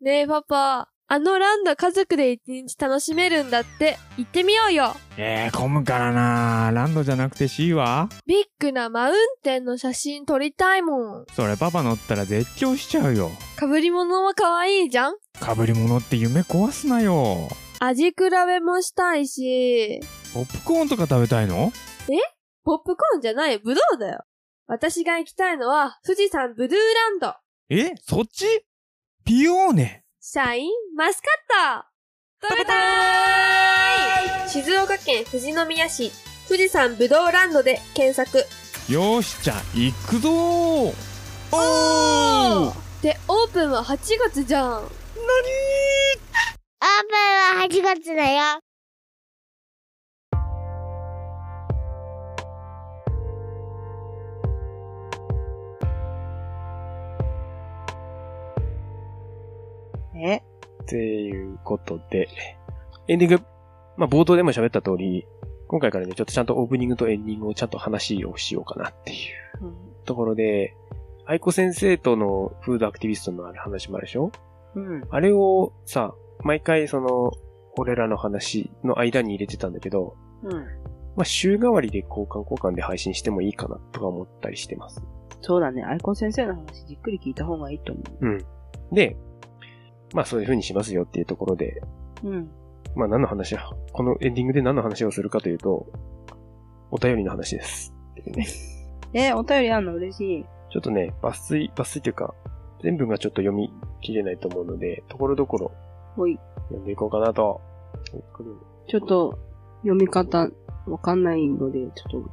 [0.01, 0.89] ねえ、パパ。
[1.09, 3.97] あのランド家族で一日楽しめるんだって。
[4.17, 4.95] 行ってみようよ。
[5.17, 11.25] えー、混むからなランドじゃなくて C はビッグなマウンテンの写真撮りたいもん。
[11.33, 13.29] それパパ乗ったら絶叫しちゃうよ。
[13.59, 17.49] 被り物は可愛いじゃん被り物って夢壊すなよ。
[17.79, 18.15] 味比
[18.47, 19.99] べもしたいし。
[20.33, 21.71] ポップコーンとか食べたいの？
[22.09, 22.13] え？
[22.63, 24.23] ポップコーンじゃない、ブドウだよ。
[24.67, 27.35] 私が行きたいのは、富士山ブルーランド。
[27.69, 27.93] え？
[28.01, 28.45] そっち？
[29.25, 30.03] ピオーネ。
[30.21, 31.27] シャインマスカ
[31.81, 31.83] ッ
[32.41, 36.11] ト食べたーい静岡県富士宮市、
[36.47, 38.45] 富士山ブドウランドで検索。
[38.91, 40.93] よし、じゃあ行くぞー
[41.51, 43.97] おーで、オープンは8
[44.29, 44.71] 月じゃん。
[44.71, 44.89] なにー
[46.85, 48.59] ンは8月だよ。
[60.15, 60.37] え？
[60.37, 60.41] っ
[60.85, 62.27] ていうことで、
[63.07, 63.43] エンディング。
[63.95, 65.25] まあ、冒頭でも喋った通り、
[65.67, 69.23] 今回からね、ちょっとちゃんとオープニングとエンディングをちゃんと話をしようかなっていう
[70.05, 70.75] ところで、
[71.25, 74.31] 愛子先生とのフードアクティビストのある話もあるでしょ？
[74.75, 75.03] うん。
[75.09, 77.31] あれをさ、毎回その、
[77.77, 80.51] 俺らの話の間に入れてたんだけど、うん。
[81.15, 85.01] まあ、週替わりで交換交換で配信してもいいかなとか思ったりしてます。
[85.41, 85.83] そうだね。
[85.83, 88.25] アイコン先生の話じっくり聞いた方がいいと思う。
[88.25, 88.45] うん。
[88.91, 89.17] で、
[90.13, 91.81] まあそういう風にしますよっていうところで、
[92.23, 92.49] うん。
[92.95, 93.55] まあ何の話、
[93.91, 95.87] このエンディングで何の話をするかというと、
[96.91, 97.93] お便りの話です。
[98.25, 98.47] ね。
[99.13, 100.45] えー、お便りあんの嬉しい。
[100.71, 102.33] ちょっとね、抜粋、抜粋というか、
[102.81, 105.71] 全部がちょっと読み切れないと思うので、ところどころ、
[106.15, 106.39] ほい。
[106.69, 107.61] 読んでいこうかなと。
[108.87, 109.39] ちょっと、
[109.81, 110.49] 読み方、
[110.87, 112.23] わかんないので、ちょっ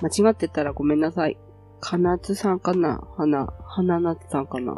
[0.00, 1.38] と、間違ってたらごめんなさい。
[1.80, 3.00] かなつさんかな？
[3.16, 4.74] 花、花なつさんかな？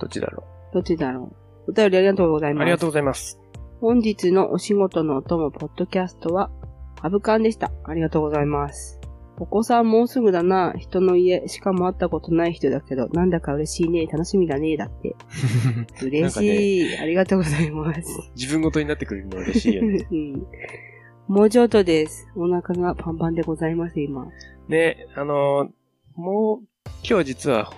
[0.00, 0.74] どっちだろう？
[0.74, 1.32] どっちだろ
[1.66, 1.70] う？
[1.70, 2.62] お便りありがとうございます。
[2.62, 3.38] ありがとうございます。
[3.80, 6.50] 本日のお仕事のお供ポッドキャストは、
[7.00, 7.72] アブカンでした。
[7.84, 9.01] ありがとうございます。
[9.38, 10.74] お子さんもうすぐだな。
[10.76, 14.06] 人の家、しかも会ったことない人だけど、なんだか嬉しいね。
[14.06, 14.76] 楽しみだね。
[14.76, 15.16] だって。
[16.04, 18.30] 嬉しい、ね、ありがとうございます。
[18.36, 20.06] 自分ごとになってくれるの嬉しいよね。
[20.12, 20.46] うん、
[21.28, 22.28] もうちょっとです。
[22.36, 24.28] お腹がパンパンでございます、今。
[24.68, 27.72] ね、あのー、もう、今日実は、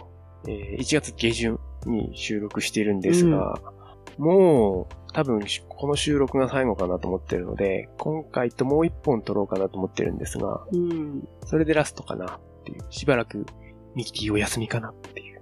[0.49, 3.84] えー、1月下旬に収録しているんですが、うん、
[4.19, 11.29] もう、多分、この収録が最後かなと思ってるので、今回ともう一本撮ろうかなと思ってるんですが、うん。
[11.45, 12.79] それでラストかなっていう。
[12.91, 13.47] しばらく、
[13.95, 15.41] ミキティお休みかなっていう。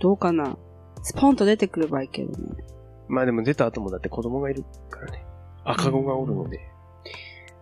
[0.00, 0.56] どうかな？
[1.02, 2.64] スポンと出てくればいいけどね。
[3.08, 5.24] まあでも出た後もだって子供がいるからね。
[5.64, 6.60] 赤子がおるので。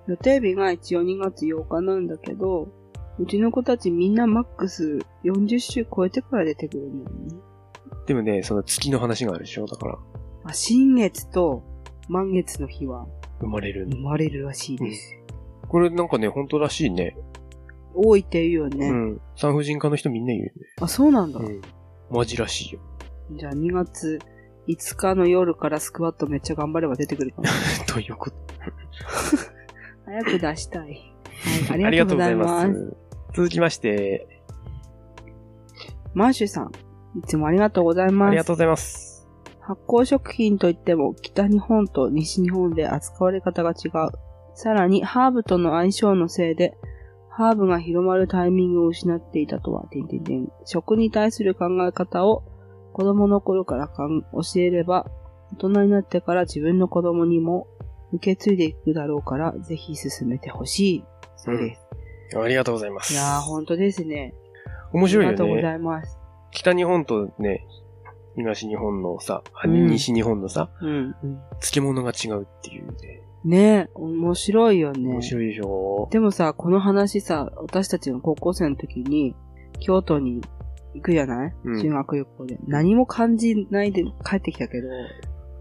[0.06, 2.68] 予定日が一応2月8日なんだけど、
[3.18, 7.34] うちの子たちみんなマックス40週超えてから出てくるんだよね。
[8.06, 9.66] でもね、その月の話があるでしょ？
[9.66, 9.98] だから。
[10.48, 11.62] あ、新月と
[12.08, 13.06] 満月の日は
[13.40, 13.86] 生まれる。
[13.90, 15.14] 生まれるらしいです。
[15.68, 17.16] これなんかね、本当らしいね。
[17.94, 18.88] 多いって言うよね。
[18.88, 19.20] うん。
[19.36, 20.52] 産婦人科の人みんな言うよね。
[20.80, 21.40] あ、そうなんだ。
[21.40, 21.60] うん。
[22.10, 22.80] マジらしいよ。
[23.32, 24.18] じゃあ2月
[24.68, 27.48] 5日の夜からスクワットめっちゃ頑張れば出てくるかも。
[27.86, 28.36] どういうこと？
[30.06, 31.14] 早く出したい。
[31.68, 32.68] はい、ありがとうございます。
[32.68, 32.96] ます
[33.34, 34.26] 続きまして、
[36.14, 36.70] マーシュさん。
[37.18, 38.28] いつもありがとうございます。
[38.28, 39.07] ありがとうございます。
[39.68, 44.12] 発酵食品といっても北日本と西日本で扱われ方が違う。
[44.54, 46.78] さらにハーブとの相性のせいで、
[47.28, 50.50] ハーブが広まるタイミングを失っていたとは、てんてんてん。
[50.64, 52.44] 食に対する考え方を
[52.94, 54.02] 子供の頃から教
[54.56, 55.04] えれば、
[55.52, 57.66] 大人になってから自分の子供にも
[58.14, 61.04] 受け継いでいくだろうから、ぜひ進めてほしい。
[61.36, 61.80] そうです、
[62.36, 62.42] うん。
[62.42, 63.12] ありがとうございます。
[63.12, 64.32] いやー、本当ですね。
[64.94, 65.36] 面白いよね。
[65.36, 66.18] ありがとうございます。
[66.52, 67.66] 北日本とね、
[68.36, 71.14] 東日本のさ、うん、西日本のさ、うん、
[71.60, 73.22] 漬物が違うっていうね。
[73.44, 75.08] ね面白いよね。
[75.08, 79.34] 面白いでしょでもさ、この話さ、私たちの高校生の時に、
[79.80, 80.40] 京都に
[80.94, 82.58] 行くじゃない、うん修学旅行で。
[82.66, 84.88] 何も感じないで帰ってきたけど、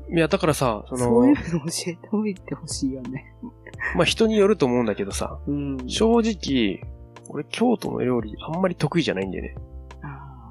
[0.10, 3.34] いや、だからさ、その、そういうの教えておいてほしいよね。
[3.96, 5.78] まあ人によると思うんだけどさ、うん。
[5.88, 6.82] 正直、
[7.30, 9.56] 俺京都の料理あんまり得意じゃないんだよね。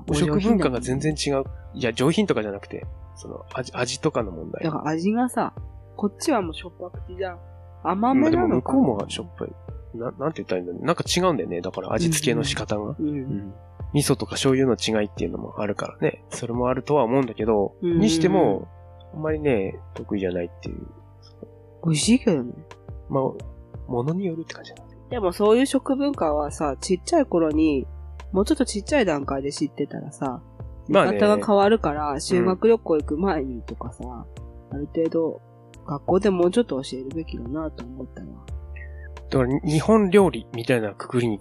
[0.08, 1.44] お食文化が全然違う。
[1.74, 4.64] いや、上品とかじゃなくて、その味、味とかの問題。
[4.64, 5.54] だから味がさ、
[5.96, 7.38] こっちはもうしょっぱ口じゃん。
[7.82, 9.52] 甘まめあでも向なのかこうもしょっぱい。
[9.94, 10.84] な、なんて言ったらいいんだろう。
[10.84, 11.60] なんか違うんだよね。
[11.60, 12.96] だから味付けの仕方が。
[12.98, 13.08] うん。
[13.08, 13.54] うん
[13.92, 16.24] 味噌とか醤油の違いっていうのもあるからね。
[16.30, 18.68] それもあるとは思うんだけど、うんにしても、
[19.14, 20.86] あんまりね、得意じゃないっていう。
[21.84, 22.52] 美味しいけどね。
[23.08, 23.22] まあ、
[23.90, 24.86] ものによるって感じだな。
[25.08, 27.86] でもそういう食文化はさ、ちっちゃい頃に、
[28.32, 30.42] もうちょっとちっちゃい段階で知ってたらさ、
[30.88, 31.18] 見まあね。
[31.18, 34.26] 方が変わるから、修学旅行行く前にとかさ、
[34.70, 35.40] ある程度、
[35.86, 38.28] 学校でもうちょっと教えるべきだなと思ったわ。
[39.30, 41.40] だから、日本料理みたいなくくりに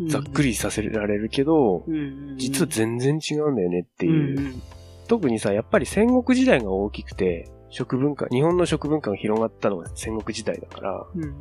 [0.00, 0.08] うん。
[0.08, 2.38] ざっくりさせられるけど、うんうんうん。
[2.38, 4.38] 実は全然違うんだよねっていう。
[4.38, 4.62] うんうん
[5.08, 11.34] 特にさ、やっぱり戦国時代が大きくて、食文化、日本の食文化が広がったのが戦国時代だから、うんうん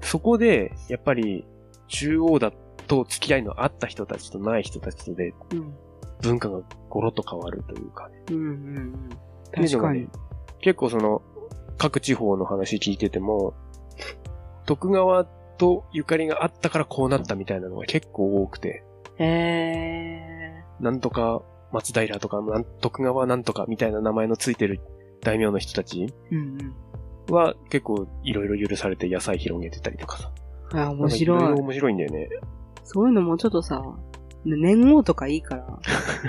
[0.00, 1.46] そこで、やっぱり、
[1.88, 2.52] 中央だ
[2.86, 5.74] と付き合いのあった人たちとない人たちとで、うん
[6.22, 8.22] 文化がゴロッと変わるというかね。
[8.30, 9.08] うんうんうん
[9.52, 10.08] 確かに。
[10.60, 11.22] 結構その、
[11.78, 13.54] 各地方の話聞いてても、
[14.64, 18.82] 徳川とゆかりがあったからこうなったみたいなのが結構多くて、
[19.18, 22.40] へなんとか松平とか、
[22.80, 24.80] 徳川なんとかみたいな名前のついてる
[25.20, 26.12] 大名の人たち。
[27.28, 30.32] は結構いろいろ許されて野菜広げてたりとかさ。
[30.72, 31.60] あ、面白い。
[31.60, 32.28] 面白いんだよね。
[32.86, 33.82] そういうのもちょっとさ、
[34.44, 35.66] 年号とかいいから、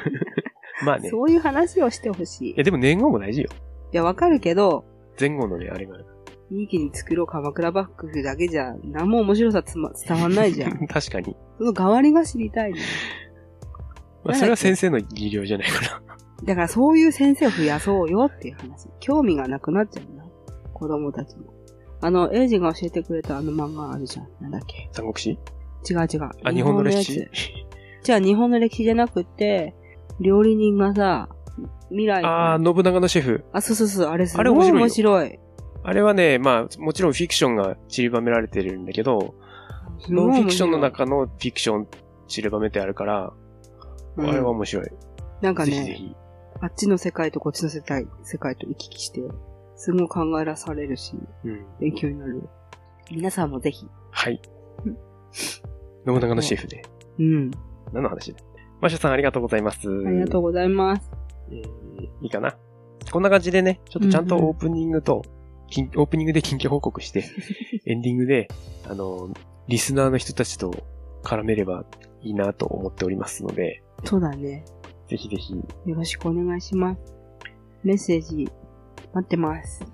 [0.86, 1.10] まあね。
[1.10, 2.50] そういう話をしてほしい。
[2.52, 3.50] いやでも年号も大事よ。
[3.94, 4.84] いや、わかるけど、
[5.20, 6.06] 前後のね、あれがある。
[6.50, 10.86] いい気に作ろう鎌倉幕府だけじゃ、何も面白さつま 伝わんないじゃん。
[10.88, 11.36] 確かに。
[11.60, 12.80] その代わりが知りたいね。
[14.24, 16.02] まあそれは先生の技量じゃないかな。
[16.44, 18.88] だからそういう先生を増やそうよっていう話。
[19.00, 20.26] 興味がなくなっちゃうな。
[20.74, 21.54] 子供たちも。
[22.00, 24.28] あの、エイジが教えてくれたあの漫画あるじゃん。
[24.40, 24.90] なんだっけ。
[24.92, 25.40] 三国志？
[25.90, 26.30] 違う違う。
[26.44, 27.28] あ、日本の歴史？
[28.04, 29.76] じゃあ日本の歴史じゃなくって、
[30.20, 31.30] 料理人がさ、
[31.90, 33.44] 未来のああ、信長のシェフ。
[33.54, 35.40] あ、そうそうそう、あれすごい面白いよ面白い。
[35.84, 39.36] あれはね、まあ、もちろんフィクションが散りばめられてるんだけど、
[40.10, 41.88] ノンフィクションの中のフィクション
[42.28, 43.34] 散りばめてあるから、
[44.18, 44.88] うんあれは面白い。
[45.42, 46.16] なんかね、ぜひぜひ。
[46.60, 49.22] あっちの世界とこっちの世界、世界と行き来して、
[49.76, 51.14] すごい考えらされるし、
[51.46, 51.66] うん。
[51.80, 52.50] 勉強になる。
[53.12, 53.88] 皆さんもぜひ。
[54.12, 54.42] はい
[54.86, 54.98] うん。
[56.08, 56.84] 信長のシェフで。
[57.20, 57.52] うん。
[57.94, 58.40] 何の話だ
[58.82, 59.90] マシュさんありがとうございます。
[59.90, 61.12] ありがとうございます。
[61.52, 61.88] えー
[62.22, 62.56] いいかな。
[63.12, 65.24] こんな感じでね、ちょっとちゃんとうんうんオープニングと、
[65.70, 67.26] 近オープニングで近況報告して、
[67.86, 68.48] エンディングで、
[68.90, 69.30] あの、
[69.68, 70.74] リスナーの人たちと
[71.24, 71.86] 絡めれば
[72.22, 74.66] いいなと思っておりますので、そうだね。
[75.08, 77.02] ぜひぜひ、よろしくお願いします。
[77.84, 78.48] メッセージ、
[79.14, 79.86] 待ってます。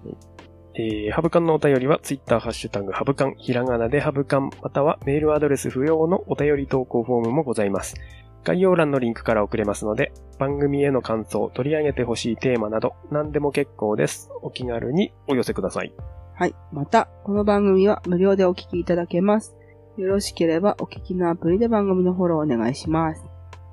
[0.75, 7.95] えー、ハブカンのお便りは、ツイッターハッシュタグ、ハブカン、ひらがなでハブカン、またはメールアドレス不要のお便り投稿フォームもございます。
[8.43, 14.31] 概要欄のリンクから送れますので、番組への感想、取り上げてほしいテーマなど、何でも結構です。
[14.41, 15.93] お気軽にお寄せください。
[16.35, 16.55] はい。
[16.71, 19.55] また、この番組は無料でお聞きいただけます。
[19.97, 23.23] よろしければお聞きのアプリで番組のフォローお願いします。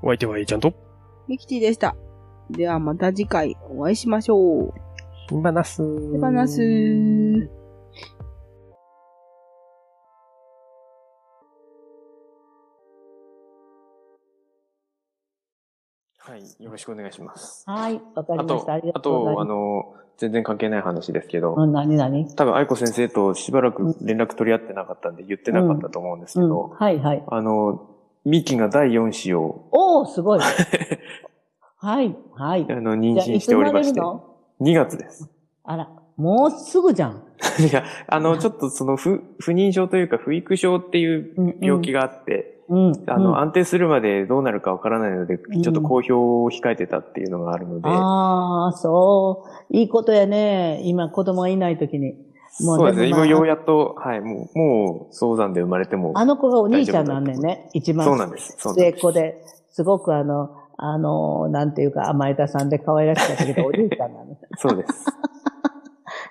[0.02, 0.74] お相手は A ちゃんと、
[1.26, 1.96] ミキティでした。
[2.50, 4.74] ではまた次回お会いしましょう。
[5.30, 5.76] 手放す。
[6.12, 6.60] 手放す。
[16.18, 17.62] はい、よろしくお願いします。
[17.66, 18.72] はい、わかりあとました。
[18.72, 19.44] あり、あがとうございと、あ。
[19.44, 22.34] の、全然関係ない話ですけど、うん、何何？
[22.34, 27.22] 多分愛子先生としばらく連絡取り合ってなかったんで言ってなかったと思うんですけうん、ど、はいはい。
[27.28, 27.88] あの、
[28.24, 30.40] ミキが第4子を、おー、すごい。
[31.78, 32.66] はい、はい。
[32.68, 34.29] あの、妊娠しておりまして、れるの？
[34.60, 35.28] 2月です。
[35.64, 37.22] あら、もうすぐじゃん。
[37.58, 42.92] いや、あの、ちょっとその不、不妊症というか、不育症っていう病気があって、うん。
[43.06, 49.76] あの、うん安定するまでどうなるかわからないので、んちょっと公表を控えてたっていうのがあるので、ああ、そう。
[49.76, 50.80] いいことやね。
[50.84, 52.14] 今、子供がいないときに。
[52.60, 57.70] もそうですね、今ようやっと、はい、もう、もう、早産で生まれても、あの子がお兄ちゃんなんだよね。
[57.72, 58.54] 一番そうなんです。
[58.58, 59.00] そうなん末っ。
[59.00, 60.50] 子で、すごくあの、
[60.82, 64.38] あの、なんていうか甘えたさんで可愛らしかったけど、お兄ちゃんなの。
[64.56, 65.06] そうです。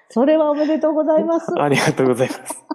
[0.10, 1.54] それはおめでとうございます。
[1.56, 2.66] ありがとうございます。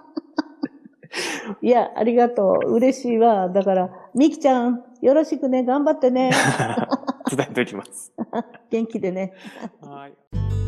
[1.61, 2.75] いや、ありがとう。
[2.75, 3.49] 嬉しいわ。
[3.49, 5.63] だから、みきちゃん、よろしくね。
[5.63, 6.31] 頑張ってね。
[7.29, 8.13] 伝えておきます。
[8.71, 9.33] 元気でね。
[9.81, 10.64] はい。